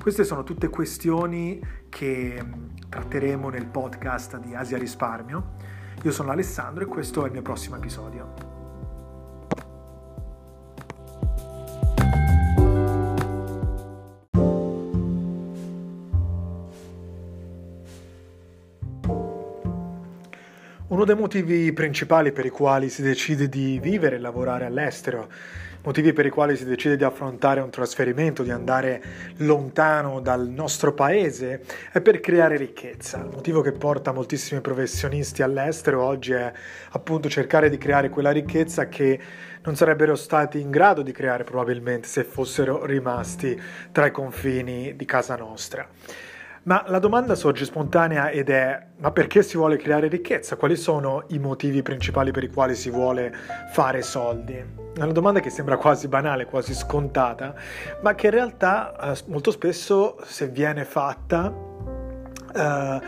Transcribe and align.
Queste 0.00 0.24
sono 0.24 0.42
tutte 0.42 0.68
questioni 0.68 1.60
che 1.88 2.44
tratteremo 2.88 3.48
nel 3.48 3.66
podcast 3.66 4.38
di 4.38 4.54
Asia 4.54 4.76
Risparmio 4.76 5.72
io 6.04 6.10
sono 6.10 6.32
Alessandro 6.32 6.84
e 6.84 6.86
questo 6.86 7.22
è 7.22 7.26
il 7.28 7.32
mio 7.32 7.40
prossimo 7.40 7.76
episodio. 7.76 8.52
Uno 20.88 21.04
dei 21.06 21.16
motivi 21.16 21.72
principali 21.72 22.32
per 22.32 22.44
i 22.44 22.50
quali 22.50 22.90
si 22.90 23.00
decide 23.00 23.48
di 23.48 23.80
vivere 23.80 24.16
e 24.16 24.18
lavorare 24.18 24.66
all'estero 24.66 25.28
motivi 25.84 26.12
per 26.12 26.26
i 26.26 26.30
quali 26.30 26.56
si 26.56 26.64
decide 26.64 26.96
di 26.96 27.04
affrontare 27.04 27.60
un 27.60 27.70
trasferimento, 27.70 28.42
di 28.42 28.50
andare 28.50 29.02
lontano 29.36 30.20
dal 30.20 30.48
nostro 30.48 30.92
paese, 30.92 31.62
è 31.92 32.00
per 32.00 32.20
creare 32.20 32.56
ricchezza. 32.56 33.18
Il 33.18 33.30
motivo 33.32 33.60
che 33.60 33.72
porta 33.72 34.12
moltissimi 34.12 34.60
professionisti 34.60 35.42
all'estero 35.42 36.02
oggi 36.02 36.32
è 36.32 36.52
appunto 36.90 37.28
cercare 37.28 37.68
di 37.68 37.78
creare 37.78 38.08
quella 38.08 38.30
ricchezza 38.30 38.88
che 38.88 39.20
non 39.62 39.76
sarebbero 39.76 40.14
stati 40.14 40.60
in 40.60 40.70
grado 40.70 41.02
di 41.02 41.12
creare 41.12 41.44
probabilmente 41.44 42.08
se 42.08 42.24
fossero 42.24 42.84
rimasti 42.84 43.60
tra 43.92 44.06
i 44.06 44.10
confini 44.10 44.96
di 44.96 45.04
casa 45.04 45.36
nostra. 45.36 45.88
Ma 46.64 46.82
la 46.86 46.98
domanda 46.98 47.34
sorge 47.34 47.66
spontanea 47.66 48.30
ed 48.30 48.48
è: 48.48 48.86
ma 48.98 49.10
perché 49.10 49.42
si 49.42 49.56
vuole 49.56 49.76
creare 49.76 50.08
ricchezza? 50.08 50.56
Quali 50.56 50.76
sono 50.76 51.24
i 51.28 51.38
motivi 51.38 51.82
principali 51.82 52.30
per 52.30 52.42
i 52.44 52.48
quali 52.48 52.74
si 52.74 52.88
vuole 52.88 53.34
fare 53.70 54.00
soldi? 54.00 54.54
È 54.54 55.02
una 55.02 55.12
domanda 55.12 55.40
che 55.40 55.50
sembra 55.50 55.76
quasi 55.76 56.08
banale, 56.08 56.46
quasi 56.46 56.72
scontata, 56.72 57.54
ma 58.00 58.14
che 58.14 58.26
in 58.28 58.32
realtà 58.32 59.12
eh, 59.12 59.22
molto 59.26 59.50
spesso, 59.50 60.16
se 60.24 60.48
viene 60.48 60.84
fatta, 60.84 61.52
eh, 62.54 63.00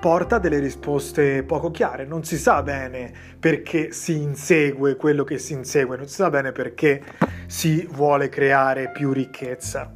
porta 0.00 0.38
delle 0.38 0.58
risposte 0.58 1.42
poco 1.42 1.70
chiare. 1.70 2.06
Non 2.06 2.24
si 2.24 2.38
sa 2.38 2.62
bene 2.62 3.12
perché 3.38 3.92
si 3.92 4.22
insegue 4.22 4.96
quello 4.96 5.24
che 5.24 5.36
si 5.36 5.52
insegue, 5.52 5.98
non 5.98 6.06
si 6.06 6.14
sa 6.14 6.30
bene 6.30 6.52
perché 6.52 7.02
si 7.46 7.86
vuole 7.90 8.30
creare 8.30 8.90
più 8.90 9.12
ricchezza. 9.12 9.92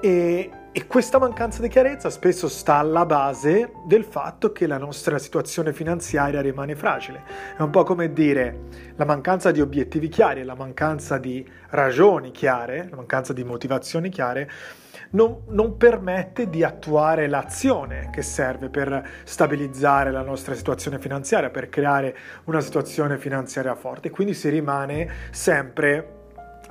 E, 0.00 0.50
e 0.78 0.86
questa 0.86 1.18
mancanza 1.18 1.60
di 1.60 1.66
chiarezza 1.66 2.08
spesso 2.08 2.46
sta 2.46 2.76
alla 2.76 3.04
base 3.04 3.72
del 3.84 4.04
fatto 4.04 4.52
che 4.52 4.68
la 4.68 4.78
nostra 4.78 5.18
situazione 5.18 5.72
finanziaria 5.72 6.40
rimane 6.40 6.76
fragile. 6.76 7.24
È 7.56 7.62
un 7.62 7.70
po' 7.70 7.82
come 7.82 8.12
dire 8.12 8.60
la 8.94 9.04
mancanza 9.04 9.50
di 9.50 9.60
obiettivi 9.60 10.06
chiari, 10.06 10.44
la 10.44 10.54
mancanza 10.54 11.18
di 11.18 11.44
ragioni 11.70 12.30
chiare, 12.30 12.86
la 12.90 12.94
mancanza 12.94 13.32
di 13.32 13.42
motivazioni 13.42 14.08
chiare 14.08 14.48
non, 15.10 15.42
non, 15.48 15.76
permette 15.76 16.48
di 16.48 16.62
attuare 16.62 17.26
l'azione 17.26 18.10
che 18.12 18.22
serve 18.22 18.68
per 18.68 19.04
stabilizzare 19.24 20.12
la 20.12 20.22
nostra 20.22 20.54
situazione 20.54 21.00
finanziaria, 21.00 21.50
per 21.50 21.70
creare 21.70 22.16
una 22.44 22.60
situazione 22.60 23.18
finanziaria 23.18 23.74
forte. 23.74 24.10
Quindi 24.10 24.32
si 24.32 24.48
rimane 24.48 25.10
sempre 25.32 26.17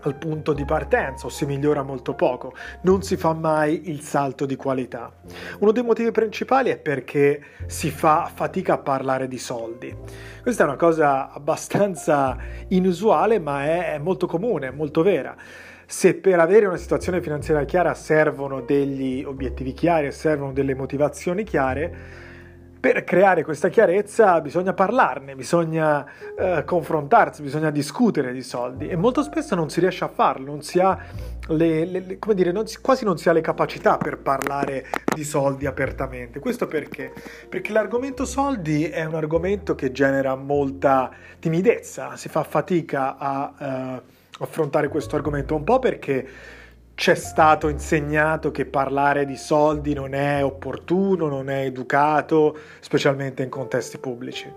al 0.08 0.16
punto 0.16 0.54
di 0.54 0.66
partenza 0.66 1.28
o 1.28 1.30
si 1.30 1.46
migliora 1.46 1.84
molto 1.84 2.14
poco, 2.14 2.54
non 2.82 3.04
si 3.04 3.18
fa 3.18 3.34
mai 3.34 3.90
il 3.90 4.02
salto 4.02 4.46
di 4.46 4.56
qualità. 4.56 5.12
Uno 5.60 5.72
dei 5.72 5.84
motivi 5.84 6.12
principali 6.12 6.70
è 6.70 6.78
perché 6.78 7.42
si 7.68 7.92
fa 7.92 8.32
fatica 8.34 8.74
a 8.74 8.78
parlare 8.80 9.28
di 9.28 9.38
soldi. 9.38 9.96
Questa 10.42 10.64
è 10.64 10.66
una 10.66 10.78
cosa 10.78 11.32
abbastanza 11.32 12.38
inusuale 12.70 13.40
ma 13.40 13.66
è 13.66 14.00
molto 14.00 14.28
comune, 14.28 14.72
molto 14.72 15.02
vera. 15.04 15.36
Se 15.86 16.16
per 16.16 16.40
avere 16.40 16.66
una 16.66 16.76
situazione 16.76 17.22
finanziaria 17.22 17.66
chiara 17.66 17.94
servono 17.94 18.62
degli 18.62 19.24
obiettivi 19.24 19.72
chiari 19.74 20.08
e 20.08 20.12
servono 20.12 20.52
delle 20.52 20.76
motivazioni 20.76 21.44
chiare, 21.44 22.26
per 22.80 23.04
creare 23.04 23.44
questa 23.44 23.70
chiarezza 23.70 24.40
bisogna 24.42 24.74
parlarne, 24.74 25.36
bisogna 25.36 26.06
eh, 26.38 26.64
confrontarsi, 26.66 27.42
bisogna 27.42 27.72
discutere 27.72 28.32
di 28.32 28.44
soldi 28.44 28.88
e 28.88 28.96
molto 28.96 29.24
spesso 29.24 29.56
non 29.56 29.70
si 29.70 29.80
riesce 29.80 30.04
a 30.04 30.08
farlo, 30.08 30.46
non 30.46 30.62
si 30.62 30.80
ha 30.80 30.98
le, 31.50 31.86
le, 31.86 32.20
come 32.20 32.36
dire, 32.36 32.52
non 32.52 32.68
si, 32.68 32.80
quasi 32.82 33.06
non 33.06 33.18
si 33.18 33.30
ha 33.30 33.32
le 33.32 33.42
capacità 33.42 33.98
per 33.98 34.18
parlare 34.18 34.86
di 35.16 35.24
soldi 35.24 35.66
apertamente. 35.66 36.40
Questo 36.40 36.68
perché? 36.68 37.14
Perché 37.48 37.72
l'argomento 37.72 38.26
soldi 38.26 38.86
è 38.86 39.06
un 39.06 39.16
argomento 39.16 39.76
che 39.76 39.92
genera 39.92 40.36
molta 40.36 41.10
timidezza, 41.40 42.16
si 42.16 42.30
fa 42.30 42.44
fatica 42.44 43.18
a 43.18 43.54
eh, 43.60 44.02
affrontare 44.40 44.88
questo 44.88 45.16
argomento, 45.16 45.56
un 45.56 45.64
po' 45.64 45.80
perché 45.80 46.28
c'è 46.98 47.14
stato 47.14 47.70
insegnato 47.70 48.50
che 48.50 48.66
parlare 48.66 49.26
di 49.26 49.38
soldi 49.38 49.94
non 49.94 50.16
è 50.16 50.44
opportuno, 50.44 51.28
non 51.28 51.48
è 51.48 51.62
educato, 51.62 52.58
specialmente 52.80 53.44
in 53.44 53.50
contesti 53.50 54.00
pubblici. 54.00 54.52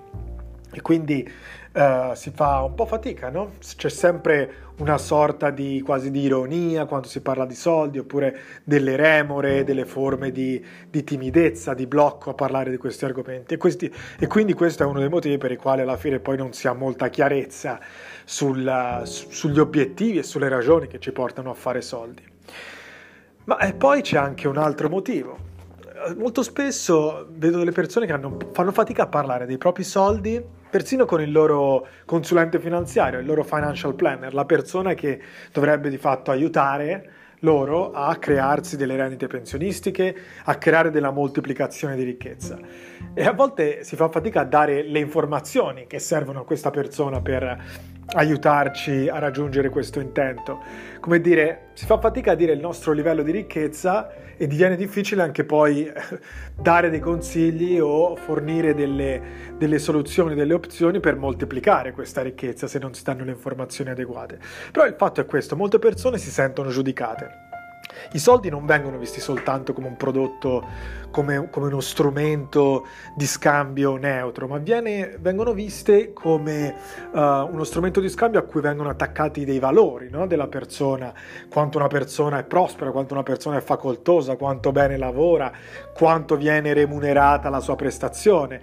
E 0.72 0.80
quindi 0.80 1.30
uh, 1.74 2.14
si 2.14 2.30
fa 2.30 2.62
un 2.62 2.74
po' 2.74 2.86
fatica, 2.86 3.28
no? 3.28 3.52
C'è 3.58 3.90
sempre 3.90 4.68
una 4.78 4.96
sorta 4.96 5.50
di 5.50 5.82
quasi 5.84 6.10
di 6.10 6.20
ironia 6.22 6.86
quando 6.86 7.08
si 7.08 7.20
parla 7.20 7.44
di 7.44 7.54
soldi, 7.54 7.98
oppure 7.98 8.38
delle 8.64 8.96
remore, 8.96 9.62
delle 9.62 9.84
forme 9.84 10.32
di, 10.32 10.64
di 10.88 11.04
timidezza, 11.04 11.74
di 11.74 11.86
blocco 11.86 12.30
a 12.30 12.34
parlare 12.34 12.70
di 12.70 12.78
questi 12.78 13.04
argomenti. 13.04 13.52
E, 13.52 13.56
questi, 13.58 13.92
e, 14.18 14.26
quindi 14.26 14.54
questo 14.54 14.82
è 14.82 14.86
uno 14.86 15.00
dei 15.00 15.10
motivi 15.10 15.36
per 15.36 15.52
i 15.52 15.56
quali 15.56 15.82
alla 15.82 15.98
fine 15.98 16.20
poi 16.20 16.38
non 16.38 16.54
si 16.54 16.68
ha 16.68 16.72
molta 16.72 17.10
chiarezza 17.10 17.78
sulla, 18.24 19.02
su, 19.04 19.28
sugli 19.28 19.58
obiettivi 19.58 20.16
e 20.16 20.22
sulle 20.22 20.48
ragioni 20.48 20.86
che 20.86 20.98
ci 20.98 21.12
portano 21.12 21.50
a 21.50 21.54
fare 21.54 21.82
soldi. 21.82 22.29
Ma 23.44 23.58
eh, 23.58 23.74
poi 23.74 24.02
c'è 24.02 24.16
anche 24.16 24.48
un 24.48 24.56
altro 24.56 24.88
motivo. 24.88 25.48
Molto 26.16 26.42
spesso 26.42 27.26
vedo 27.32 27.58
delle 27.58 27.72
persone 27.72 28.06
che 28.06 28.12
hanno, 28.12 28.36
fanno 28.52 28.72
fatica 28.72 29.02
a 29.02 29.06
parlare 29.06 29.44
dei 29.44 29.58
propri 29.58 29.82
soldi, 29.82 30.42
persino 30.70 31.04
con 31.04 31.20
il 31.20 31.30
loro 31.30 31.86
consulente 32.06 32.58
finanziario, 32.58 33.18
il 33.18 33.26
loro 33.26 33.42
financial 33.42 33.94
planner, 33.94 34.32
la 34.32 34.44
persona 34.46 34.94
che 34.94 35.20
dovrebbe 35.52 35.90
di 35.90 35.98
fatto 35.98 36.30
aiutare 36.30 37.10
loro 37.40 37.92
a 37.92 38.16
crearsi 38.16 38.76
delle 38.76 38.96
rendite 38.96 39.26
pensionistiche, 39.26 40.14
a 40.44 40.56
creare 40.56 40.90
della 40.90 41.10
moltiplicazione 41.10 41.96
di 41.96 42.04
ricchezza. 42.04 42.58
E 43.14 43.24
a 43.24 43.32
volte 43.32 43.84
si 43.84 43.96
fa 43.96 44.08
fatica 44.08 44.40
a 44.40 44.44
dare 44.44 44.82
le 44.82 44.98
informazioni 44.98 45.86
che 45.86 45.98
servono 45.98 46.40
a 46.40 46.44
questa 46.44 46.70
persona 46.70 47.20
per 47.20 47.62
aiutarci 48.12 49.08
a 49.08 49.18
raggiungere 49.18 49.68
questo 49.68 50.00
intento. 50.00 50.60
Come 51.00 51.20
dire, 51.20 51.68
si 51.74 51.86
fa 51.86 51.98
fatica 51.98 52.32
a 52.32 52.34
dire 52.34 52.52
il 52.52 52.60
nostro 52.60 52.92
livello 52.92 53.22
di 53.22 53.30
ricchezza 53.30 54.10
e 54.36 54.46
diviene 54.46 54.76
difficile 54.76 55.22
anche 55.22 55.44
poi 55.44 55.86
eh, 55.86 55.92
dare 56.54 56.90
dei 56.90 57.00
consigli 57.00 57.78
o 57.78 58.16
fornire 58.16 58.74
delle, 58.74 59.52
delle 59.56 59.78
soluzioni, 59.78 60.34
delle 60.34 60.54
opzioni 60.54 60.98
per 60.98 61.16
moltiplicare 61.16 61.92
questa 61.92 62.22
ricchezza 62.22 62.66
se 62.66 62.78
non 62.78 62.94
si 62.94 63.02
danno 63.04 63.24
le 63.24 63.32
informazioni 63.32 63.90
adeguate. 63.90 64.38
Però 64.72 64.86
il 64.86 64.94
fatto 64.96 65.20
è 65.20 65.26
questo, 65.26 65.56
molte 65.56 65.78
persone 65.78 66.18
si 66.18 66.30
sentono 66.30 66.70
giudicate 66.70 67.48
i 68.12 68.18
soldi 68.18 68.48
non 68.48 68.66
vengono 68.66 68.98
visti 68.98 69.20
soltanto 69.20 69.72
come 69.72 69.88
un 69.88 69.96
prodotto, 69.96 70.64
come, 71.10 71.48
come 71.50 71.66
uno 71.66 71.80
strumento 71.80 72.86
di 73.14 73.26
scambio 73.26 73.96
neutro, 73.96 74.46
ma 74.46 74.58
viene, 74.58 75.16
vengono 75.20 75.52
viste 75.52 76.12
come 76.12 76.74
uh, 77.12 77.18
uno 77.18 77.64
strumento 77.64 78.00
di 78.00 78.08
scambio 78.08 78.40
a 78.40 78.42
cui 78.42 78.60
vengono 78.60 78.88
attaccati 78.88 79.44
dei 79.44 79.58
valori 79.58 80.08
no? 80.10 80.26
della 80.26 80.48
persona, 80.48 81.12
quanto 81.50 81.78
una 81.78 81.88
persona 81.88 82.38
è 82.38 82.44
prospera, 82.44 82.90
quanto 82.90 83.14
una 83.14 83.22
persona 83.22 83.56
è 83.58 83.60
facoltosa, 83.60 84.36
quanto 84.36 84.72
bene 84.72 84.96
lavora, 84.96 85.52
quanto 85.94 86.36
viene 86.36 86.72
remunerata 86.72 87.48
la 87.48 87.60
sua 87.60 87.76
prestazione. 87.76 88.60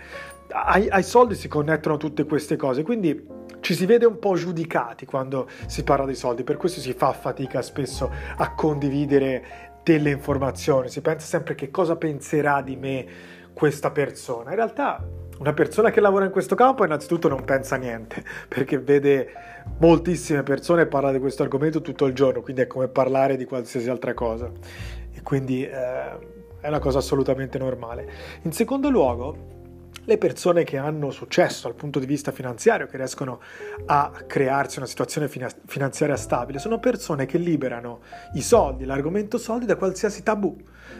Ai, 0.49 0.87
ai 0.89 1.03
soldi 1.03 1.35
si 1.35 1.47
connettono 1.47 1.97
tutte 1.97 2.25
queste 2.25 2.55
cose, 2.55 2.83
quindi 2.83 3.36
ci 3.67 3.75
si 3.75 3.85
vede 3.85 4.05
un 4.05 4.17
po' 4.17 4.35
giudicati 4.35 5.05
quando 5.05 5.49
si 5.65 5.83
parla 5.83 6.05
di 6.05 6.15
soldi, 6.15 6.45
per 6.45 6.55
questo 6.55 6.79
si 6.79 6.93
fa 6.93 7.11
fatica 7.11 7.61
spesso 7.61 8.09
a 8.37 8.53
condividere 8.53 9.81
delle 9.83 10.09
informazioni, 10.09 10.87
si 10.87 11.01
pensa 11.01 11.27
sempre 11.27 11.53
che 11.53 11.69
cosa 11.69 11.97
penserà 11.97 12.61
di 12.61 12.77
me 12.77 13.05
questa 13.51 13.91
persona. 13.91 14.51
In 14.51 14.55
realtà 14.55 15.05
una 15.39 15.51
persona 15.51 15.89
che 15.89 15.99
lavora 15.99 16.23
in 16.23 16.31
questo 16.31 16.55
campo 16.55 16.85
innanzitutto 16.85 17.27
non 17.27 17.43
pensa 17.43 17.75
niente, 17.75 18.23
perché 18.47 18.79
vede 18.79 19.31
moltissime 19.79 20.43
persone 20.43 20.85
parlare 20.85 21.15
di 21.15 21.19
questo 21.19 21.43
argomento 21.43 21.81
tutto 21.81 22.05
il 22.05 22.13
giorno, 22.13 22.41
quindi 22.41 22.61
è 22.61 22.67
come 22.67 22.87
parlare 22.87 23.35
di 23.35 23.43
qualsiasi 23.43 23.89
altra 23.89 24.13
cosa. 24.13 24.49
quindi 25.23 25.65
eh, 25.65 26.35
è 26.61 26.69
una 26.69 26.79
cosa 26.79 26.99
assolutamente 26.99 27.57
normale. 27.57 28.09
In 28.43 28.53
secondo 28.53 28.89
luogo, 28.89 29.56
le 30.07 30.17
persone 30.17 30.63
che 30.63 30.77
hanno 30.77 31.11
successo 31.11 31.67
dal 31.67 31.75
punto 31.75 31.99
di 31.99 32.05
vista 32.05 32.31
finanziario, 32.31 32.87
che 32.87 32.95
riescono 32.95 33.41
a 33.87 34.09
crearsi 34.25 34.77
una 34.77 34.87
situazione 34.87 35.27
finanziaria 35.27 36.15
stabile, 36.15 36.59
sono 36.59 36.79
persone 36.79 37.25
che 37.25 37.37
liberano 37.37 37.99
i 38.35 38.41
soldi, 38.41 38.85
l'argomento 38.85 39.37
soldi 39.37 39.65
da 39.65 39.75
qualsiasi 39.75 40.23
tabù, 40.23 40.55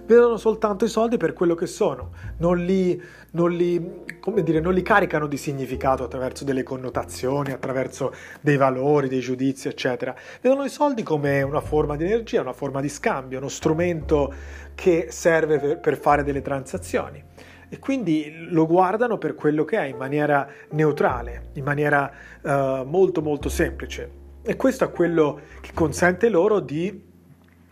vedono 0.06 0.36
soltanto 0.36 0.84
i 0.84 0.90
soldi 0.90 1.16
per 1.16 1.32
quello 1.32 1.56
che 1.56 1.68
sono, 1.68 2.12
non 2.40 2.58
li, 2.58 3.02
non 3.32 3.50
li, 3.54 4.04
dire, 4.44 4.60
non 4.60 4.74
li 4.74 4.82
caricano 4.82 5.28
di 5.28 5.38
significato 5.38 6.04
attraverso 6.04 6.44
delle 6.44 6.64
connotazioni, 6.64 7.54
attraverso 7.54 8.14
dei 8.42 8.58
valori, 8.58 9.08
dei 9.08 9.22
giudizi, 9.22 9.70
eccetera. 9.70 10.14
Vedono 10.42 10.66
i 10.66 10.70
soldi 10.70 11.04
come 11.04 11.42
una 11.44 11.62
forma 11.62 11.96
di 11.96 12.04
energia, 12.04 12.42
una 12.42 12.52
forma 12.52 12.82
di 12.82 12.90
scambio, 12.90 13.38
uno 13.38 13.48
strumento 13.48 14.34
che 14.76 15.08
serve 15.12 15.60
per, 15.60 15.80
per 15.80 15.98
fare 15.98 16.26
delle 16.26 16.42
transazioni 16.42 17.24
e 17.70 17.80
quindi 17.80 18.48
lo 18.50 18.66
guardano 18.66 19.18
per 19.18 19.36
quello 19.36 19.66
che 19.66 19.78
è 19.78 19.86
in 19.86 19.98
maniera 19.98 20.48
neutrale, 20.72 21.50
in 21.54 21.64
maniera 21.64 22.12
uh, 22.42 22.84
molto 22.84 23.22
molto 23.22 23.50
semplice. 23.50 24.26
E 24.44 24.56
questo 24.56 24.86
è 24.86 24.92
quello 24.92 25.42
che 25.60 25.72
consente 25.74 26.30
loro 26.30 26.60
di 26.62 27.07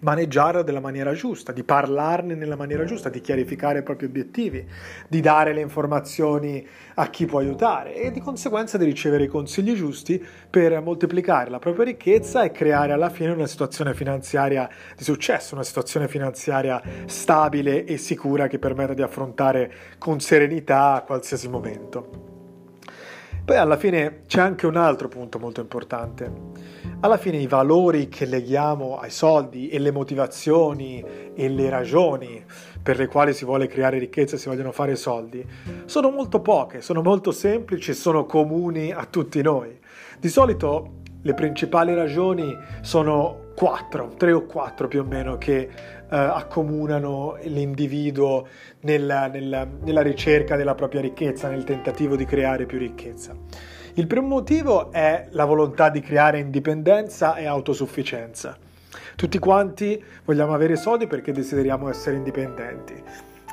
maneggiare 0.05 0.61
nella 0.61 0.79
maniera 0.79 1.13
giusta, 1.13 1.51
di 1.51 1.63
parlarne 1.63 2.35
nella 2.35 2.55
maniera 2.55 2.85
giusta, 2.85 3.09
di 3.09 3.19
chiarificare 3.19 3.79
i 3.79 3.83
propri 3.83 4.05
obiettivi, 4.05 4.65
di 5.07 5.19
dare 5.19 5.51
le 5.51 5.61
informazioni 5.61 6.65
a 6.93 7.09
chi 7.09 7.25
può 7.25 7.39
aiutare 7.39 7.95
e 7.95 8.11
di 8.11 8.21
conseguenza 8.21 8.77
di 8.77 8.85
ricevere 8.85 9.23
i 9.23 9.27
consigli 9.27 9.73
giusti 9.73 10.23
per 10.47 10.79
moltiplicare 10.79 11.49
la 11.49 11.59
propria 11.59 11.85
ricchezza 11.85 12.43
e 12.43 12.51
creare 12.51 12.93
alla 12.93 13.09
fine 13.09 13.31
una 13.31 13.47
situazione 13.47 13.95
finanziaria 13.95 14.69
di 14.95 15.03
successo, 15.03 15.55
una 15.55 15.63
situazione 15.63 16.07
finanziaria 16.07 16.79
stabile 17.07 17.83
e 17.85 17.97
sicura 17.97 18.47
che 18.47 18.59
permetta 18.59 18.93
di 18.93 19.01
affrontare 19.01 19.73
con 19.97 20.19
serenità 20.19 21.03
qualsiasi 21.05 21.49
momento. 21.49 22.34
Poi 23.45 23.57
alla 23.57 23.77
fine 23.77 24.21
c'è 24.25 24.41
anche 24.41 24.65
un 24.65 24.75
altro 24.75 25.07
punto 25.07 25.37
molto 25.37 25.61
importante. 25.61 26.31
Alla 27.01 27.17
fine 27.17 27.37
i 27.37 27.45
valori 27.45 28.09
che 28.09 28.25
leghiamo 28.25 28.97
ai 28.97 29.11
soldi 29.11 29.69
e 29.69 29.77
le 29.77 29.91
motivazioni 29.91 31.05
e 31.35 31.47
le 31.47 31.69
ragioni 31.69 32.43
per 32.81 32.97
le 32.97 33.05
quali 33.05 33.33
si 33.33 33.45
vuole 33.45 33.67
creare 33.67 33.99
ricchezza 33.99 34.35
e 34.35 34.39
si 34.39 34.49
vogliono 34.49 34.71
fare 34.71 34.95
soldi 34.95 35.45
sono 35.85 36.09
molto 36.09 36.39
poche, 36.41 36.81
sono 36.81 37.03
molto 37.03 37.31
semplici, 37.31 37.93
sono 37.93 38.25
comuni 38.25 38.91
a 38.91 39.05
tutti 39.05 39.39
noi. 39.43 39.77
Di 40.17 40.27
solito 40.27 41.01
le 41.21 41.33
principali 41.35 41.93
ragioni 41.93 42.51
sono 42.81 43.44
quattro, 43.55 44.13
tre 44.17 44.31
o 44.31 44.45
quattro 44.45 44.87
più 44.87 44.99
o 45.01 45.03
meno, 45.03 45.37
che 45.37 45.57
eh, 45.57 45.69
accomunano 46.09 47.37
l'individuo 47.43 48.47
nella, 48.81 49.27
nella, 49.27 49.65
nella 49.81 50.01
ricerca 50.01 50.55
della 50.55 50.75
propria 50.75 51.01
ricchezza, 51.01 51.47
nel 51.47 51.63
tentativo 51.63 52.15
di 52.15 52.25
creare 52.25 52.65
più 52.65 52.77
ricchezza. 52.77 53.35
Il 53.93 54.07
primo 54.07 54.27
motivo 54.27 54.91
è 54.91 55.27
la 55.31 55.45
volontà 55.45 55.89
di 55.89 56.01
creare 56.01 56.39
indipendenza 56.39 57.35
e 57.35 57.45
autosufficienza. 57.45 58.57
Tutti 59.15 59.39
quanti 59.39 60.03
vogliamo 60.25 60.53
avere 60.53 60.75
soldi 60.75 61.07
perché 61.07 61.31
desideriamo 61.31 61.89
essere 61.89 62.17
indipendenti 62.17 63.03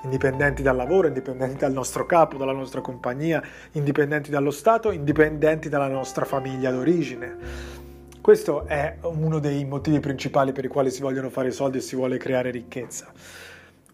indipendenti 0.05 0.63
dal 0.63 0.77
lavoro, 0.77 1.07
indipendenti 1.07 1.59
dal 1.59 1.73
nostro 1.73 2.07
capo, 2.07 2.37
dalla 2.37 2.53
nostra 2.53 2.81
compagnia, 2.81 3.43
indipendenti 3.73 4.31
dallo 4.31 4.51
Stato, 4.51 4.91
indipendenti 4.91 5.69
dalla 5.69 5.87
nostra 5.87 6.25
famiglia 6.25 6.71
d'origine. 6.71 7.82
Questo 8.23 8.67
è 8.67 8.99
uno 9.03 9.41
dei 9.41 9.65
motivi 9.65 9.99
principali 9.99 10.53
per 10.53 10.65
i 10.65 10.69
quali 10.69 10.93
si 10.93 11.03
vogliono 11.03 11.29
fare 11.29 11.51
soldi 11.51 11.79
e 11.79 11.81
si 11.81 11.97
vuole 11.97 12.19
creare 12.19 12.53
ricchezza. 12.53 13.13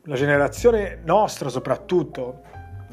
La 0.03 0.17
generazione 0.17 1.01
nostra 1.03 1.49
soprattutto 1.49 2.43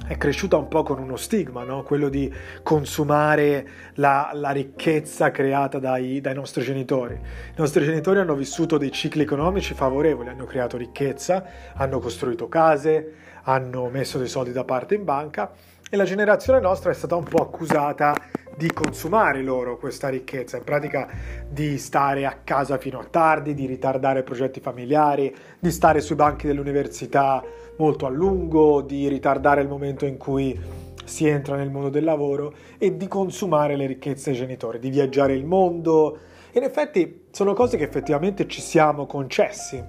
è 0.07 0.15
cresciuta 0.15 0.55
un 0.55 0.69
po' 0.69 0.83
con 0.83 0.97
uno 0.97 1.17
stigma, 1.17 1.63
no? 1.63 1.83
quello 1.83 2.07
di 2.07 2.33
consumare 2.63 3.67
la, 3.95 4.31
la 4.33 4.51
ricchezza 4.51 5.29
creata 5.31 5.77
dai, 5.77 6.21
dai, 6.21 6.33
nostri 6.33 6.63
genitori. 6.63 7.15
I 7.15 7.57
nostri 7.57 7.83
genitori 7.83 8.19
hanno 8.19 8.35
vissuto 8.35 8.77
dei 8.77 8.93
cicli 8.93 9.23
economici 9.23 9.73
favorevoli, 9.73 10.29
hanno 10.29 10.45
creato 10.45 10.77
ricchezza, 10.77 11.45
hanno 11.73 11.99
costruito 11.99 12.47
case, 12.47 13.13
hanno 13.43 13.89
messo 13.89 14.17
dei 14.17 14.29
soldi 14.29 14.53
da 14.53 14.63
parte 14.63 14.95
in 14.95 15.03
banca 15.03 15.51
e 15.89 15.95
la 15.95 16.03
generazione 16.03 16.59
nostra 16.59 16.91
è 16.91 16.93
stata 16.95 17.15
un 17.15 17.25
po' 17.25 17.41
accusata 17.41 18.13
di 18.57 18.71
consumare 18.71 19.41
loro 19.41 19.77
questa 19.77 20.09
ricchezza, 20.09 20.57
in 20.57 20.63
pratica 20.63 21.07
di 21.47 21.77
stare 21.77 22.25
a 22.25 22.39
casa 22.43 22.77
fino 22.77 22.99
a 22.99 23.03
tardi, 23.03 23.53
di 23.53 23.65
ritardare 23.65 24.23
progetti 24.23 24.59
familiari, 24.59 25.35
di 25.59 25.71
stare 25.71 26.01
sui 26.01 26.15
banchi 26.15 26.47
dell'università 26.47 27.43
molto 27.77 28.05
a 28.05 28.09
lungo, 28.09 28.81
di 28.81 29.07
ritardare 29.07 29.61
il 29.61 29.67
momento 29.67 30.05
in 30.05 30.17
cui 30.17 30.59
si 31.03 31.27
entra 31.27 31.55
nel 31.55 31.69
mondo 31.69 31.89
del 31.89 32.03
lavoro 32.03 32.53
e 32.77 32.97
di 32.97 33.07
consumare 33.07 33.75
le 33.75 33.85
ricchezze 33.85 34.31
dei 34.31 34.39
genitori, 34.39 34.79
di 34.79 34.89
viaggiare 34.89 35.33
il 35.33 35.45
mondo. 35.45 36.17
In 36.53 36.63
effetti 36.63 37.27
sono 37.31 37.53
cose 37.53 37.77
che 37.77 37.83
effettivamente 37.83 38.47
ci 38.47 38.61
siamo 38.61 39.05
concessi 39.05 39.83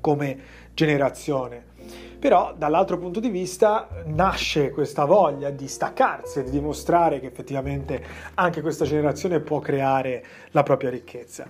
come 0.00 0.38
generazione. 0.72 1.67
Però 2.18 2.52
dall'altro 2.56 2.98
punto 2.98 3.20
di 3.20 3.28
vista 3.28 3.88
nasce 4.06 4.70
questa 4.70 5.04
voglia 5.04 5.50
di 5.50 5.68
staccarsi 5.68 6.40
e 6.40 6.44
di 6.44 6.50
dimostrare 6.50 7.20
che 7.20 7.26
effettivamente 7.26 8.02
anche 8.34 8.60
questa 8.60 8.84
generazione 8.84 9.38
può 9.38 9.60
creare 9.60 10.24
la 10.50 10.64
propria 10.64 10.90
ricchezza. 10.90 11.46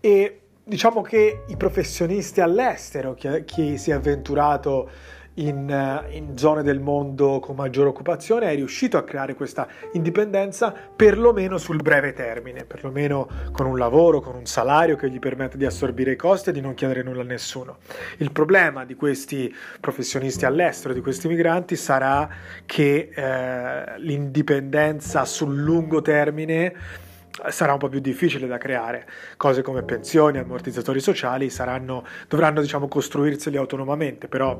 E 0.00 0.40
diciamo 0.64 1.02
che 1.02 1.44
i 1.46 1.56
professionisti 1.56 2.40
all'estero, 2.40 3.14
chi, 3.14 3.78
si 3.78 3.90
è 3.90 3.94
avventurato 3.94 4.90
in, 5.38 5.70
eh, 5.70 6.16
in, 6.16 6.36
zone 6.36 6.62
del 6.62 6.80
mondo 6.80 7.40
con 7.40 7.56
maggiore 7.56 7.88
occupazione, 7.88 8.50
è 8.50 8.54
riuscito 8.54 8.96
a 8.96 9.02
creare 9.02 9.34
questa 9.34 9.66
indipendenza 9.92 10.72
perlomeno 10.72 11.58
sul 11.58 11.82
breve 11.82 12.12
termine, 12.12 12.64
perlomeno 12.64 13.28
con 13.52 13.66
un 13.66 13.78
lavoro, 13.78 14.20
con 14.20 14.34
un 14.34 14.46
salario 14.46 14.96
che 14.96 15.10
gli 15.10 15.18
permette 15.18 15.56
di 15.56 15.64
assorbire 15.64 16.12
i 16.12 16.16
costi 16.16 16.50
e 16.50 16.52
di 16.52 16.60
non 16.60 16.74
chiedere 16.74 17.02
nulla 17.02 17.22
a 17.22 17.24
nessuno. 17.24 17.78
Il 18.18 18.32
problema 18.32 18.84
di 18.84 18.94
questi 18.94 19.54
professionisti 19.80 20.44
all'estero, 20.44 20.94
di 20.94 21.00
questi 21.00 21.28
migranti, 21.28 21.76
sarà 21.76 22.28
che 22.66 23.10
eh, 23.14 23.98
l'indipendenza 23.98 25.24
sul 25.24 25.56
lungo 25.56 26.02
termine 26.02 27.06
sarà 27.50 27.72
un 27.72 27.78
po' 27.78 27.88
più 27.88 28.00
difficile 28.00 28.46
da 28.46 28.58
creare. 28.58 29.08
Cose 29.36 29.62
come 29.62 29.82
pensioni, 29.82 30.38
ammortizzatori 30.38 31.00
sociali 31.00 31.50
saranno, 31.50 32.04
dovranno 32.28 32.60
diciamo, 32.60 32.88
costruirseli 32.88 33.56
autonomamente, 33.56 34.28
però 34.28 34.56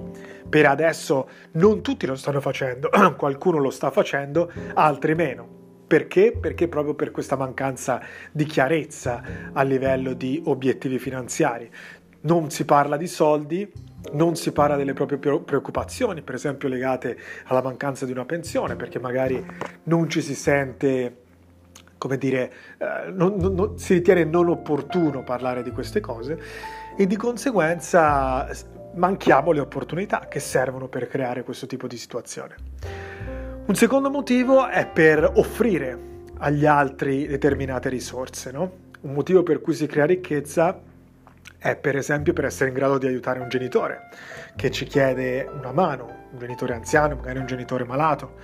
per 0.48 0.66
adesso 0.66 1.28
non 1.52 1.82
tutti 1.82 2.06
lo 2.06 2.14
stanno 2.14 2.40
facendo, 2.40 2.88
qualcuno 3.16 3.58
lo 3.58 3.70
sta 3.70 3.90
facendo, 3.90 4.50
altri 4.74 5.14
meno. 5.14 5.56
Perché? 5.86 6.36
Perché 6.38 6.68
proprio 6.68 6.94
per 6.94 7.10
questa 7.10 7.36
mancanza 7.36 8.00
di 8.30 8.44
chiarezza 8.44 9.22
a 9.52 9.62
livello 9.62 10.12
di 10.12 10.40
obiettivi 10.44 10.98
finanziari. 10.98 11.70
Non 12.20 12.50
si 12.50 12.66
parla 12.66 12.98
di 12.98 13.06
soldi, 13.06 13.72
non 14.12 14.36
si 14.36 14.52
parla 14.52 14.76
delle 14.76 14.92
proprie 14.92 15.18
preoccupazioni, 15.18 16.20
per 16.20 16.34
esempio 16.34 16.68
legate 16.68 17.16
alla 17.44 17.62
mancanza 17.62 18.04
di 18.04 18.12
una 18.12 18.26
pensione, 18.26 18.76
perché 18.76 18.98
magari 18.98 19.42
non 19.84 20.10
ci 20.10 20.20
si 20.20 20.34
sente 20.34 21.22
come 21.98 22.16
dire, 22.16 22.52
eh, 22.78 23.10
non, 23.10 23.36
non, 23.36 23.78
si 23.78 23.94
ritiene 23.94 24.24
non 24.24 24.48
opportuno 24.48 25.22
parlare 25.22 25.62
di 25.62 25.70
queste 25.70 26.00
cose 26.00 26.40
e 26.96 27.06
di 27.06 27.16
conseguenza 27.16 28.48
manchiamo 28.94 29.52
le 29.52 29.60
opportunità 29.60 30.26
che 30.28 30.40
servono 30.40 30.88
per 30.88 31.08
creare 31.08 31.42
questo 31.42 31.66
tipo 31.66 31.86
di 31.86 31.96
situazione. 31.96 32.54
Un 33.66 33.74
secondo 33.74 34.10
motivo 34.10 34.66
è 34.66 34.86
per 34.86 35.32
offrire 35.34 36.06
agli 36.38 36.64
altri 36.64 37.26
determinate 37.26 37.88
risorse, 37.88 38.50
no? 38.50 38.86
Un 39.00 39.12
motivo 39.12 39.42
per 39.42 39.60
cui 39.60 39.74
si 39.74 39.86
crea 39.86 40.06
ricchezza 40.06 40.80
è 41.58 41.76
per 41.76 41.96
esempio 41.96 42.32
per 42.32 42.44
essere 42.44 42.70
in 42.70 42.74
grado 42.74 42.98
di 42.98 43.06
aiutare 43.06 43.40
un 43.40 43.48
genitore 43.48 44.08
che 44.56 44.70
ci 44.70 44.84
chiede 44.86 45.48
una 45.52 45.72
mano, 45.72 46.17
un 46.30 46.38
genitore 46.38 46.74
anziano, 46.74 47.16
magari 47.16 47.38
un 47.38 47.46
genitore 47.46 47.84
malato, 47.84 48.34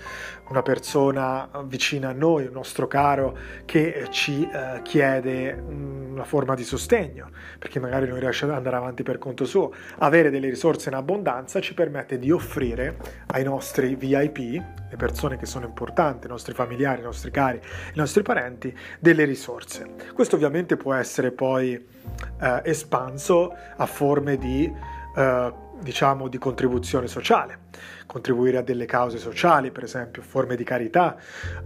una 0.49 0.62
persona 0.62 1.49
vicina 1.64 2.11
a 2.11 2.12
noi, 2.12 2.47
un 2.47 2.53
nostro 2.53 2.87
caro 2.87 3.37
che 3.64 4.07
ci 4.11 4.49
eh, 4.50 4.81
chiede 4.83 5.53
una 5.53 6.25
forma 6.25 6.55
di 6.55 6.64
sostegno, 6.64 7.31
perché 7.59 7.81
magari 7.81 8.07
non 8.09 8.19
riesce 8.19 8.45
ad 8.45 8.53
andare 8.53 8.76
avanti 8.76 9.03
per 9.03 9.19
conto 9.19 9.45
suo. 9.45 9.73
Avere 9.99 10.31
delle 10.31 10.49
risorse 10.49 10.88
in 10.88 10.95
abbondanza 10.95 11.61
ci 11.61 11.75
permette 11.75 12.19
di 12.19 12.31
offrire 12.31 12.97
ai 13.26 13.45
nostri 13.45 13.95
VIP, 13.95 14.38
le 14.38 14.97
persone 14.97 15.37
che 15.37 15.47
sono 15.47 15.67
importanti, 15.67 16.26
i 16.26 16.31
nostri 16.31 16.55
familiari, 16.55 17.00
i 17.00 17.05
nostri 17.05 17.31
cari, 17.31 17.59
i 17.59 17.97
nostri 17.97 18.23
parenti, 18.23 18.76
delle 18.99 19.25
risorse. 19.25 19.87
Questo 20.14 20.37
ovviamente 20.37 20.76
può 20.76 20.95
essere 20.95 21.33
poi 21.33 21.73
eh, 21.73 22.61
espanso 22.64 23.55
a 23.76 23.87
forme 23.87 24.37
di 24.37 24.73
eh, 25.17 25.53
diciamo 25.81 26.28
di 26.28 26.38
contribuzione 26.38 27.07
sociale, 27.07 27.59
contribuire 28.07 28.59
a 28.59 28.62
delle 28.62 28.87
cause 28.87 29.19
sociali, 29.19 29.71
per 29.71 29.85
esempio 29.85 30.23
forme 30.23 30.57
di 30.57 30.64
carità, 30.64 31.16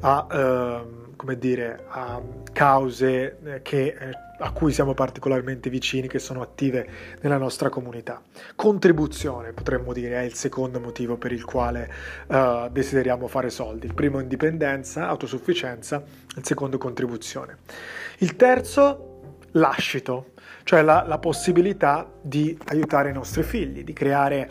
a, 0.00 0.26
eh, 0.30 0.80
come 1.16 1.38
dire, 1.38 1.84
a 1.88 2.20
cause 2.52 3.38
eh, 3.44 3.62
che, 3.62 3.86
eh, 3.86 4.10
a 4.38 4.52
cui 4.52 4.72
siamo 4.72 4.94
particolarmente 4.94 5.68
vicini, 5.68 6.06
che 6.06 6.18
sono 6.18 6.42
attive 6.42 6.88
nella 7.20 7.38
nostra 7.38 7.68
comunità. 7.68 8.22
Contribuzione, 8.54 9.52
potremmo 9.52 9.92
dire, 9.92 10.20
è 10.20 10.22
il 10.22 10.34
secondo 10.34 10.78
motivo 10.80 11.16
per 11.16 11.32
il 11.32 11.44
quale 11.44 11.90
eh, 12.28 12.68
desideriamo 12.70 13.26
fare 13.26 13.50
soldi. 13.50 13.86
Il 13.86 13.94
primo 13.94 14.20
indipendenza, 14.20 15.08
autosufficienza, 15.08 16.02
il 16.36 16.44
secondo 16.44 16.78
contribuzione. 16.78 17.58
Il 18.18 18.36
terzo 18.36 19.08
lascito, 19.52 20.32
cioè 20.68 20.82
la, 20.82 21.02
la, 21.06 21.16
possibilità 21.16 22.06
di 22.20 22.54
aiutare 22.66 23.08
i 23.08 23.14
nostri 23.14 23.42
figli, 23.42 23.84
di 23.84 23.94
creare 23.94 24.50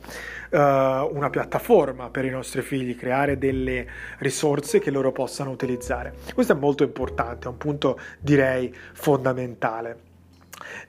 uh, 0.49 0.57
una 0.57 1.29
piattaforma 1.29 2.09
per 2.09 2.25
i 2.25 2.31
nostri 2.31 2.63
figli, 2.63 2.95
creare 2.95 3.37
delle 3.37 3.85
risorse 4.17 4.79
che 4.79 4.89
loro 4.89 5.11
possano 5.11 5.51
utilizzare. 5.51 6.15
Questo 6.33 6.53
è 6.53 6.55
molto 6.55 6.81
importante, 6.81 7.45
è 7.45 7.51
un 7.51 7.57
punto 7.57 7.99
direi 8.19 8.75
fondamentale. 8.93 9.99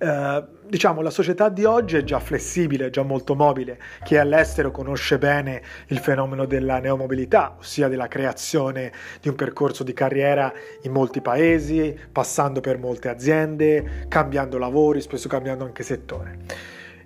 Eh, 0.01 0.45
diciamo 0.69 1.01
la 1.01 1.11
società 1.11 1.49
di 1.49 1.65
oggi 1.65 1.97
è 1.97 2.05
già 2.05 2.21
flessibile, 2.21 2.91
già 2.91 3.03
molto 3.03 3.35
mobile. 3.35 3.81
Chi 4.05 4.15
è 4.15 4.19
all'estero 4.19 4.71
conosce 4.71 5.19
bene 5.19 5.63
il 5.89 5.99
fenomeno 5.99 6.45
della 6.45 6.79
neomobilità, 6.79 7.57
ossia 7.59 7.89
della 7.89 8.07
creazione 8.07 8.93
di 9.21 9.29
un 9.29 9.35
percorso 9.35 9.83
di 9.83 9.93
carriera 9.93 10.53
in 10.83 10.93
molti 10.93 11.21
paesi, 11.21 11.99
passando 12.13 12.61
per 12.61 12.79
molte 12.79 13.09
aziende, 13.09 14.07
cambiando 14.09 14.57
lavori, 14.59 15.01
spesso 15.01 15.29
cambiando 15.29 15.65
anche 15.65 15.83
settore. 15.83 16.39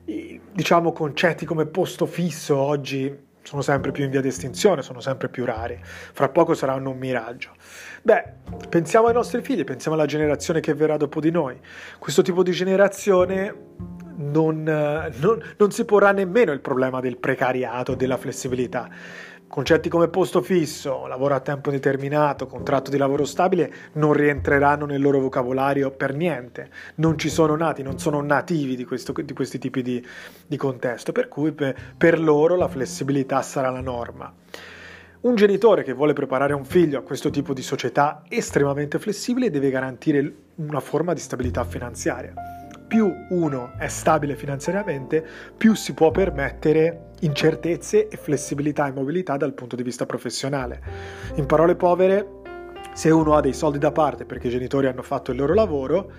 I, 0.05 0.41
diciamo 0.53 0.93
concetti 0.93 1.47
come 1.47 1.67
posto 1.67 2.05
fisso 2.05 2.57
oggi 2.57 3.31
sono 3.43 3.63
sempre 3.63 3.93
più 3.93 4.05
in 4.05 4.11
via 4.11 4.21
di 4.21 4.29
estinzione, 4.29 4.83
sono 4.83 5.01
sempre 5.01 5.29
più 5.29 5.45
rari. 5.45 5.79
Fra 5.83 6.29
poco 6.29 6.55
saranno 6.55 6.91
un 6.91 6.99
miraggio. 6.99 7.51
Beh, 8.03 8.25
pensiamo 8.69 9.09
ai 9.09 9.15
nostri 9.15 9.43
figli, 9.43 9.65
pensiamo 9.65 9.97
alla 9.97 10.07
generazione 10.07 10.61
che 10.61 10.75
verrà 10.75 10.97
dopo 10.97 11.21
di 11.21 11.31
noi. 11.31 11.59
Questo 11.99 12.23
tipo 12.23 12.43
di 12.43 12.53
generazione 12.53 13.55
non, 14.17 14.63
non, 14.63 15.55
non 15.57 15.71
si 15.71 15.85
porrà 15.85 16.13
nemmeno 16.13 16.53
il 16.53 16.61
problema 16.61 17.01
del 17.01 17.17
precariato, 17.17 17.95
della 17.95 18.17
flessibilità. 18.17 18.89
Concetti 19.53 19.91
come 19.91 20.09
posto 20.09 20.41
fisso, 20.41 21.07
lavoro 21.07 21.35
a 21.35 21.41
tempo 21.41 21.71
determinato, 21.71 22.47
contratto 22.47 22.91
di 22.91 22.97
lavoro 22.97 23.27
stabile 23.27 23.71
non 23.93 24.15
rientreranno 24.15 24.87
nel 24.87 25.03
loro 25.03 25.21
vocabolario 25.21 25.91
per 25.91 26.15
niente, 26.15 26.71
non 26.95 27.19
ci 27.19 27.29
sono 27.29 27.55
nati, 27.55 27.83
non 27.83 27.99
sono 27.99 28.23
nativi 28.23 28.77
di, 28.77 28.87
questo, 28.87 29.13
di 29.13 29.35
questi 29.35 29.59
tipi 29.59 29.83
di, 29.83 30.03
di, 30.47 30.57
contesto, 30.57 31.13
per 31.13 31.29
cui 31.29 31.53
per, 31.53 31.77
per 31.99 32.19
loro 32.19 32.57
la 32.57 32.67
flessibilità 32.67 33.43
sarà 33.43 33.69
la 33.69 33.83
norma. 33.83 34.33
Un 35.21 35.35
genitore 35.35 35.83
che 35.83 35.93
vuole 35.93 36.15
preparare 36.15 36.55
un 36.55 36.65
figlio 36.65 37.01
a 37.01 37.03
questo 37.03 37.29
tipo 37.29 37.53
di 37.53 37.61
società 37.61 38.23
estremamente 38.31 38.99
flessibile 38.99 39.51
deve 39.51 39.69
garantire 39.69 40.35
una 40.55 40.81
forma 40.81 41.13
di 41.13 41.21
stabilità 41.21 41.63
finanziaria 41.65 42.33
più 42.93 43.11
uno 43.31 43.73
è 43.79 43.89
stabile 43.89 44.37
finanziariamente, 44.37 45.27
più 45.57 45.73
si 45.73 45.95
può 45.95 46.11
permettere 46.11 47.12
incertezze 47.23 48.09
e 48.09 48.17
flessibilità 48.17 48.87
e 48.87 48.93
mobilità 48.93 49.37
dal 49.37 49.55
punto 49.55 49.77
di 49.77 49.83
vista 49.83 50.07
professionale. 50.07 50.81
In 51.37 51.47
parole 51.47 51.75
povere, 51.75 52.41
se 52.95 53.11
uno 53.11 53.35
ha 53.35 53.41
dei 53.41 53.55
soldi 53.55 53.79
da 53.79 53.93
parte 53.93 54.25
perché 54.25 54.49
i 54.49 54.51
genitori 54.51 54.87
hanno 54.87 55.03
fatto 55.03 55.31
il 55.31 55.39
loro 55.39 55.55
lavoro, 55.55 56.11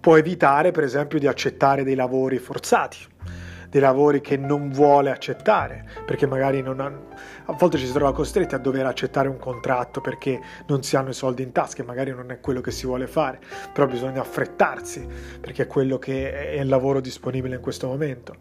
può 0.00 0.16
evitare 0.16 0.70
per 0.70 0.84
esempio 0.84 1.18
di 1.18 1.26
accettare 1.26 1.84
dei 1.84 1.94
lavori 1.94 2.38
forzati 2.38 3.10
dei 3.72 3.80
lavori 3.80 4.20
che 4.20 4.36
non 4.36 4.70
vuole 4.70 5.10
accettare, 5.10 5.88
perché 6.04 6.26
magari 6.26 6.60
non 6.60 6.78
ha, 6.78 6.92
a 7.46 7.54
volte 7.54 7.78
ci 7.78 7.86
si 7.86 7.92
trova 7.92 8.12
costretti 8.12 8.54
a 8.54 8.58
dover 8.58 8.84
accettare 8.84 9.28
un 9.28 9.38
contratto 9.38 10.02
perché 10.02 10.38
non 10.66 10.82
si 10.82 10.94
hanno 10.94 11.08
i 11.08 11.14
soldi 11.14 11.42
in 11.42 11.52
tasca 11.52 11.82
e 11.82 11.86
magari 11.86 12.10
non 12.10 12.30
è 12.30 12.38
quello 12.38 12.60
che 12.60 12.70
si 12.70 12.84
vuole 12.84 13.06
fare, 13.06 13.40
però 13.72 13.86
bisogna 13.86 14.20
affrettarsi 14.20 15.08
perché 15.40 15.62
è 15.62 15.66
quello 15.66 15.98
che 15.98 16.50
è 16.50 16.60
il 16.60 16.68
lavoro 16.68 17.00
disponibile 17.00 17.54
in 17.54 17.62
questo 17.62 17.86
momento. 17.86 18.36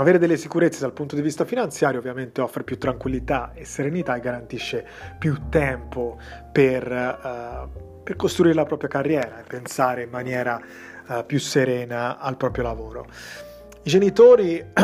Avere 0.00 0.18
delle 0.18 0.36
sicurezze 0.36 0.78
dal 0.80 0.92
punto 0.92 1.16
di 1.16 1.22
vista 1.22 1.44
finanziario 1.44 1.98
ovviamente 1.98 2.40
offre 2.40 2.62
più 2.62 2.78
tranquillità 2.78 3.50
e 3.54 3.64
serenità 3.64 4.14
e 4.14 4.20
garantisce 4.20 4.86
più 5.18 5.48
tempo 5.48 6.18
per, 6.52 6.88
uh, 6.88 8.02
per 8.04 8.14
costruire 8.14 8.54
la 8.54 8.64
propria 8.64 8.88
carriera 8.88 9.40
e 9.40 9.42
pensare 9.42 10.04
in 10.04 10.10
maniera 10.10 10.60
uh, 11.08 11.26
più 11.26 11.40
serena 11.40 12.18
al 12.18 12.36
proprio 12.36 12.62
lavoro. 12.62 13.06
I 13.82 13.90
genitori 13.90 14.58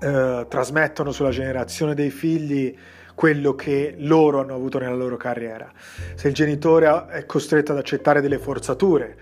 eh, 0.00 0.46
trasmettono 0.48 1.12
sulla 1.12 1.30
generazione 1.30 1.94
dei 1.94 2.10
figli 2.10 2.76
quello 3.14 3.54
che 3.54 3.94
loro 3.98 4.40
hanno 4.40 4.54
avuto 4.54 4.78
nella 4.78 4.94
loro 4.94 5.18
carriera. 5.18 5.70
Se 6.14 6.26
il 6.26 6.34
genitore 6.34 7.06
è 7.08 7.26
costretto 7.26 7.72
ad 7.72 7.78
accettare 7.78 8.22
delle 8.22 8.38
forzature, 8.38 9.16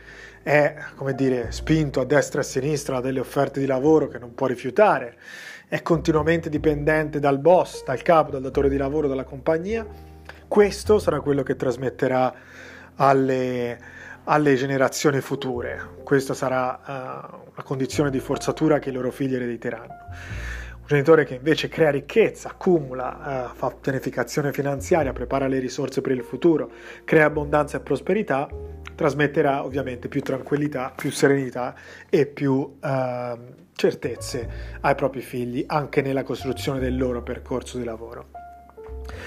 è, 0.49 0.77
come 0.95 1.15
dire, 1.15 1.53
spinto 1.53 2.01
a 2.01 2.07
destra 2.07 2.41
e 2.41 2.43
a 2.43 2.47
sinistra 2.47 2.95
da 2.95 3.01
delle 3.03 3.21
offerte 3.21 3.61
di 3.61 3.67
lavoro 3.67 4.09
che 4.09 4.19
non 4.19 4.35
può 4.35 4.47
rifiutare, 4.47 5.15
è 5.69 5.83
continuamente 5.83 6.49
dipendente 6.49 7.21
dal 7.21 7.39
boss, 7.39 7.85
dal 7.85 8.01
capo, 8.01 8.31
dal 8.31 8.41
datore 8.41 8.71
di 8.71 8.79
lavoro, 8.79 9.09
dalla 9.09 9.25
compagnia, 9.25 9.87
questo 10.49 10.99
sarà 10.99 11.21
quello 11.21 11.43
che 11.43 11.55
trasmetterà 11.55 12.35
alle, 12.95 13.79
alle 14.25 14.55
generazioni 14.55 15.21
future. 15.21 15.87
Questa 16.03 16.33
sarà 16.33 16.81
uh, 16.83 17.51
una 17.53 17.63
condizione 17.63 18.09
di 18.09 18.19
forzatura 18.19 18.79
che 18.79 18.89
i 18.89 18.93
loro 18.93 19.11
figli 19.11 19.35
erediteranno. 19.35 19.97
Genitore 20.89 21.27
che 21.27 21.35
invece 21.35 21.69
crea 21.69 21.91
ricchezza, 21.91 22.49
accumula, 22.49 23.51
uh, 23.53 23.55
fa 23.55 23.71
pianificazione 23.79 24.55
finanziaria, 24.55 25.13
prepara 25.13 25.47
le 25.47 25.59
risorse 25.59 26.01
per 26.01 26.13
il 26.13 26.23
futuro, 26.23 26.71
crea 27.05 27.27
abbondanza 27.27 27.77
e 27.77 27.81
prosperità, 27.81 28.49
trasmetterà 28.95 29.67
ovviamente 29.67 30.09
più 30.09 30.23
tranquillità, 30.23 30.91
più 30.97 31.11
serenità 31.11 31.75
e 32.09 32.25
più 32.25 32.55
uh, 32.55 33.39
certezze 33.75 34.49
ai 34.81 34.95
propri 34.95 35.21
figli 35.21 35.63
anche 35.67 36.01
nella 36.01 36.23
costruzione 36.23 36.79
del 36.79 36.97
loro 36.97 37.23
percorso 37.23 37.77
di 37.77 37.85
lavoro. 37.85 38.29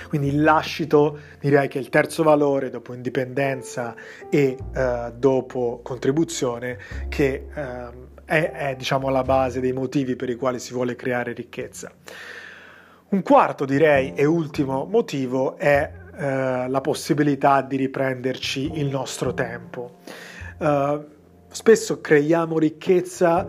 Quindi 0.09 0.29
il 0.29 0.41
lascito 0.41 1.19
direi 1.39 1.67
che 1.67 1.77
è 1.77 1.81
il 1.81 1.89
terzo 1.89 2.23
valore 2.23 2.71
dopo 2.71 2.93
indipendenza 2.93 3.95
e 4.29 4.57
eh, 4.73 5.13
dopo 5.15 5.79
contribuzione 5.83 6.77
che 7.07 7.47
eh, 7.53 8.10
è, 8.31 8.51
è 8.51 8.75
diciamo 8.77 9.09
alla 9.09 9.23
base 9.23 9.59
dei 9.59 9.73
motivi 9.73 10.15
per 10.15 10.29
i 10.29 10.35
quali 10.35 10.57
si 10.57 10.71
vuole 10.71 10.95
creare 10.95 11.33
ricchezza. 11.33 11.91
Un 13.09 13.21
quarto 13.23 13.65
direi 13.65 14.13
e 14.13 14.23
ultimo 14.23 14.85
motivo 14.85 15.57
è 15.57 15.91
eh, 16.15 16.69
la 16.69 16.79
possibilità 16.79 17.61
di 17.61 17.75
riprenderci 17.75 18.79
il 18.79 18.87
nostro 18.87 19.33
tempo. 19.33 19.97
Uh, 20.59 21.03
spesso 21.49 21.99
creiamo 21.99 22.57
ricchezza 22.57 23.45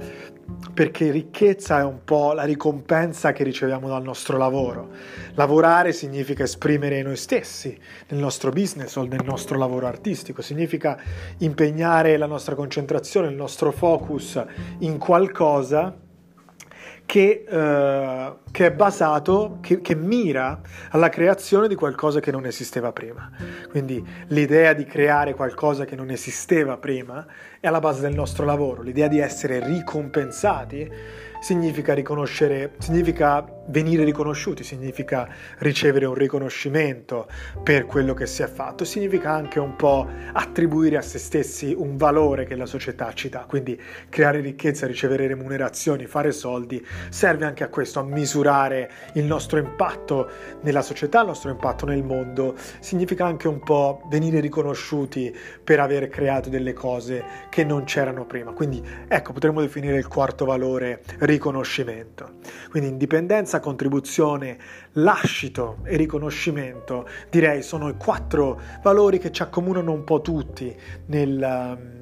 perché 0.74 1.10
ricchezza 1.10 1.80
è 1.80 1.84
un 1.84 2.04
po' 2.04 2.32
la 2.32 2.44
ricompensa 2.44 3.32
che 3.32 3.44
riceviamo 3.44 3.88
dal 3.88 4.02
nostro 4.02 4.36
lavoro. 4.36 4.90
Lavorare 5.34 5.92
significa 5.92 6.44
esprimere 6.44 7.02
noi 7.02 7.16
stessi 7.16 7.78
nel 8.08 8.20
nostro 8.20 8.50
business 8.50 8.96
o 8.96 9.04
nel 9.04 9.24
nostro 9.24 9.58
lavoro 9.58 9.86
artistico, 9.86 10.42
significa 10.42 10.98
impegnare 11.38 12.16
la 12.16 12.26
nostra 12.26 12.54
concentrazione, 12.54 13.28
il 13.28 13.34
nostro 13.34 13.72
focus 13.72 14.42
in 14.78 14.98
qualcosa 14.98 15.96
che, 17.12 17.44
eh, 17.46 18.32
che, 18.50 18.66
è 18.66 18.72
basato, 18.72 19.58
che, 19.60 19.80
che, 19.82 19.94
mira 19.94 20.60
alla 20.90 21.08
creazione 21.10 21.68
di 21.68 21.74
qualcosa 21.74 22.20
che 22.20 22.30
non 22.30 22.46
esisteva 22.46 22.92
prima. 22.92 23.30
Quindi 23.68 24.02
l'idea 24.28 24.72
di 24.72 24.84
creare 24.84 25.34
qualcosa 25.34 25.84
che 25.84 25.94
non 25.94 26.10
esisteva 26.10 26.78
prima 26.78 27.26
è 27.62 27.68
alla 27.68 27.78
base 27.78 28.00
del 28.00 28.12
nostro 28.12 28.44
lavoro, 28.44 28.82
l'idea 28.82 29.06
di 29.06 29.20
essere 29.20 29.64
ricompensati 29.64 30.90
significa 31.42 31.92
riconoscere, 31.92 32.72
significa 32.78 33.44
venire 33.66 34.04
riconosciuti, 34.04 34.62
significa 34.62 35.28
ricevere 35.58 36.06
un 36.06 36.14
riconoscimento 36.14 37.26
per 37.64 37.86
quello 37.86 38.14
che 38.14 38.26
si 38.26 38.42
è 38.42 38.46
fatto, 38.46 38.84
significa 38.84 39.32
anche 39.32 39.58
un 39.58 39.74
po' 39.74 40.08
attribuire 40.32 40.98
a 40.98 41.02
se 41.02 41.18
stessi 41.18 41.74
un 41.76 41.96
valore 41.96 42.44
che 42.44 42.54
la 42.54 42.66
società 42.66 43.12
ci 43.12 43.28
dà, 43.28 43.44
quindi 43.48 43.80
creare 44.08 44.38
ricchezza, 44.38 44.86
ricevere 44.86 45.26
remunerazioni, 45.26 46.06
fare 46.06 46.30
soldi, 46.30 46.84
serve 47.08 47.44
anche 47.44 47.64
a 47.64 47.68
questo, 47.68 47.98
a 47.98 48.04
misurare 48.04 48.90
il 49.14 49.24
nostro 49.24 49.58
impatto 49.58 50.30
nella 50.60 50.82
società, 50.82 51.22
il 51.22 51.26
nostro 51.26 51.50
impatto 51.50 51.86
nel 51.86 52.04
mondo, 52.04 52.54
significa 52.78 53.26
anche 53.26 53.48
un 53.48 53.58
po' 53.58 54.02
venire 54.08 54.38
riconosciuti 54.38 55.36
per 55.62 55.80
aver 55.80 56.08
creato 56.08 56.48
delle 56.48 56.72
cose 56.72 57.24
che 57.52 57.64
non 57.64 57.84
c'erano 57.84 58.24
prima, 58.24 58.52
quindi 58.52 58.82
ecco 59.06 59.34
potremmo 59.34 59.60
definire 59.60 59.98
il 59.98 60.08
quarto 60.08 60.46
valore 60.46 61.02
riconoscimento. 61.18 62.36
Quindi 62.70 62.88
indipendenza, 62.88 63.60
contribuzione, 63.60 64.56
lascito 64.92 65.80
e 65.82 65.98
riconoscimento, 65.98 67.06
direi 67.28 67.60
sono 67.60 67.90
i 67.90 67.96
quattro 67.98 68.58
valori 68.80 69.18
che 69.18 69.30
ci 69.30 69.42
accomunano 69.42 69.92
un 69.92 70.02
po' 70.02 70.22
tutti 70.22 70.74
nel, 71.08 72.00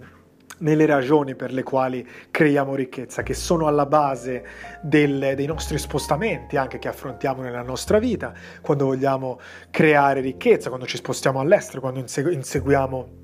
nelle 0.59 0.87
ragioni 0.87 1.35
per 1.35 1.53
le 1.53 1.65
quali 1.65 2.07
creiamo 2.31 2.77
ricchezza, 2.77 3.25
che 3.25 3.35
sono 3.35 3.67
alla 3.67 3.87
base 3.87 4.47
del, 4.83 5.33
dei 5.35 5.47
nostri 5.47 5.79
spostamenti 5.79 6.57
anche 6.59 6.79
che 6.79 6.87
affrontiamo 6.87 7.43
nella 7.43 7.63
nostra 7.63 7.99
vita, 7.99 8.33
quando 8.61 8.85
vogliamo 8.85 9.41
creare 9.71 10.21
ricchezza, 10.21 10.69
quando 10.69 10.87
ci 10.87 10.97
spostiamo 10.97 11.41
all'estero, 11.41 11.81
quando 11.81 11.99
inseguiamo 11.99 13.19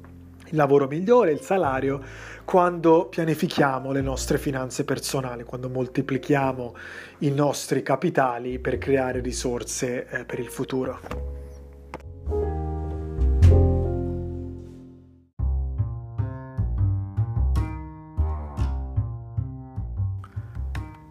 il 0.50 0.56
lavoro 0.56 0.86
migliore, 0.86 1.32
il 1.32 1.40
salario, 1.40 2.00
quando 2.44 3.06
pianifichiamo 3.06 3.92
le 3.92 4.00
nostre 4.00 4.38
finanze 4.38 4.84
personali, 4.84 5.44
quando 5.44 5.68
moltiplichiamo 5.68 6.74
i 7.18 7.30
nostri 7.30 7.82
capitali 7.82 8.58
per 8.58 8.78
creare 8.78 9.20
risorse 9.20 10.06
eh, 10.08 10.24
per 10.24 10.38
il 10.38 10.48
futuro. 10.48 11.35